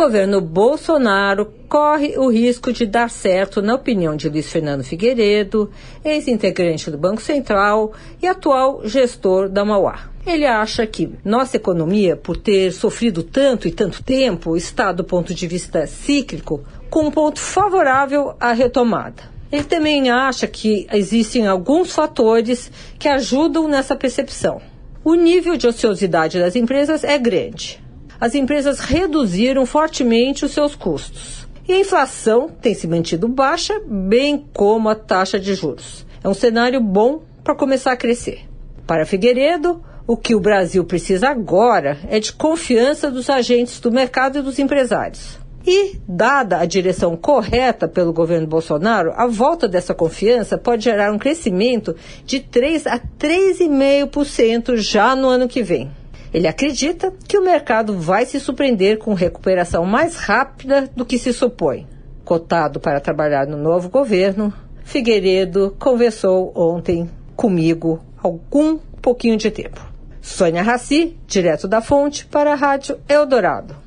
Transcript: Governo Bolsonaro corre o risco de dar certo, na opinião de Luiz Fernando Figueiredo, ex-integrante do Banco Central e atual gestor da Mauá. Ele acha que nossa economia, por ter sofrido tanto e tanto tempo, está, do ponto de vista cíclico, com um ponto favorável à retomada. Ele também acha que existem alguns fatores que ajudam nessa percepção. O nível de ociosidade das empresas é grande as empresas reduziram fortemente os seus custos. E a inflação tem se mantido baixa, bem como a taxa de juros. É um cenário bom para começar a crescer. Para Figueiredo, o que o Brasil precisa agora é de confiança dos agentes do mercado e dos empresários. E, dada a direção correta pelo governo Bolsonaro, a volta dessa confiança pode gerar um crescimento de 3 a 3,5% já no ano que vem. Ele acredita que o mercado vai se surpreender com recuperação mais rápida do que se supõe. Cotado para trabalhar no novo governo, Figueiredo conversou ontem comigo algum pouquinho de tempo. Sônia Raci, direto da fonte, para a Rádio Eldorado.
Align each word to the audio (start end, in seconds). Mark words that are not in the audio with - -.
Governo 0.00 0.40
Bolsonaro 0.40 1.52
corre 1.68 2.16
o 2.16 2.30
risco 2.30 2.72
de 2.72 2.86
dar 2.86 3.10
certo, 3.10 3.60
na 3.60 3.74
opinião 3.74 4.16
de 4.16 4.30
Luiz 4.30 4.50
Fernando 4.50 4.82
Figueiredo, 4.82 5.70
ex-integrante 6.02 6.90
do 6.90 6.96
Banco 6.96 7.20
Central 7.20 7.92
e 8.22 8.26
atual 8.26 8.80
gestor 8.82 9.46
da 9.46 9.62
Mauá. 9.62 10.08
Ele 10.26 10.46
acha 10.46 10.86
que 10.86 11.12
nossa 11.22 11.58
economia, 11.58 12.16
por 12.16 12.38
ter 12.38 12.72
sofrido 12.72 13.22
tanto 13.22 13.68
e 13.68 13.72
tanto 13.72 14.02
tempo, 14.02 14.56
está, 14.56 14.90
do 14.90 15.04
ponto 15.04 15.34
de 15.34 15.46
vista 15.46 15.86
cíclico, 15.86 16.64
com 16.88 17.08
um 17.08 17.10
ponto 17.10 17.38
favorável 17.38 18.34
à 18.40 18.52
retomada. 18.52 19.24
Ele 19.52 19.64
também 19.64 20.08
acha 20.08 20.46
que 20.46 20.86
existem 20.90 21.46
alguns 21.46 21.92
fatores 21.92 22.72
que 22.98 23.06
ajudam 23.06 23.68
nessa 23.68 23.94
percepção. 23.94 24.62
O 25.04 25.14
nível 25.14 25.58
de 25.58 25.66
ociosidade 25.66 26.38
das 26.38 26.56
empresas 26.56 27.04
é 27.04 27.18
grande 27.18 27.89
as 28.20 28.34
empresas 28.34 28.80
reduziram 28.80 29.64
fortemente 29.64 30.44
os 30.44 30.52
seus 30.52 30.74
custos. 30.74 31.48
E 31.66 31.72
a 31.72 31.80
inflação 31.80 32.48
tem 32.48 32.74
se 32.74 32.86
mantido 32.86 33.28
baixa, 33.28 33.80
bem 33.86 34.44
como 34.52 34.88
a 34.88 34.94
taxa 34.94 35.38
de 35.38 35.54
juros. 35.54 36.04
É 36.22 36.28
um 36.28 36.34
cenário 36.34 36.80
bom 36.80 37.22
para 37.42 37.54
começar 37.54 37.92
a 37.92 37.96
crescer. 37.96 38.40
Para 38.86 39.06
Figueiredo, 39.06 39.82
o 40.06 40.16
que 40.16 40.34
o 40.34 40.40
Brasil 40.40 40.84
precisa 40.84 41.28
agora 41.28 41.98
é 42.08 42.18
de 42.18 42.32
confiança 42.32 43.10
dos 43.10 43.30
agentes 43.30 43.78
do 43.78 43.92
mercado 43.92 44.38
e 44.38 44.42
dos 44.42 44.58
empresários. 44.58 45.38
E, 45.66 45.98
dada 46.08 46.58
a 46.58 46.64
direção 46.64 47.16
correta 47.16 47.86
pelo 47.86 48.12
governo 48.12 48.46
Bolsonaro, 48.46 49.12
a 49.14 49.26
volta 49.26 49.68
dessa 49.68 49.94
confiança 49.94 50.58
pode 50.58 50.84
gerar 50.84 51.12
um 51.12 51.18
crescimento 51.18 51.94
de 52.24 52.40
3 52.40 52.86
a 52.86 52.98
3,5% 52.98 54.76
já 54.76 55.14
no 55.14 55.28
ano 55.28 55.46
que 55.46 55.62
vem. 55.62 55.90
Ele 56.32 56.46
acredita 56.46 57.12
que 57.26 57.36
o 57.36 57.44
mercado 57.44 57.98
vai 57.98 58.24
se 58.24 58.38
surpreender 58.38 58.98
com 58.98 59.14
recuperação 59.14 59.84
mais 59.84 60.16
rápida 60.16 60.88
do 60.94 61.04
que 61.04 61.18
se 61.18 61.32
supõe. 61.32 61.86
Cotado 62.24 62.78
para 62.78 63.00
trabalhar 63.00 63.46
no 63.46 63.56
novo 63.56 63.88
governo, 63.88 64.52
Figueiredo 64.84 65.76
conversou 65.78 66.52
ontem 66.54 67.10
comigo 67.34 68.00
algum 68.22 68.78
pouquinho 69.00 69.36
de 69.36 69.50
tempo. 69.50 69.80
Sônia 70.20 70.62
Raci, 70.62 71.16
direto 71.26 71.66
da 71.66 71.80
fonte, 71.80 72.26
para 72.26 72.52
a 72.52 72.56
Rádio 72.56 72.98
Eldorado. 73.08 73.79